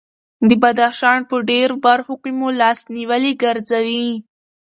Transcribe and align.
د 0.49 0.51
بدخشان 0.63 1.19
په 1.29 1.35
ډېرو 1.49 1.75
برخو 1.85 2.13
کې 2.21 2.31
مو 2.37 2.47
لاس 2.61 2.79
نیولي 2.95 3.33
ګرځوي. 3.43 4.07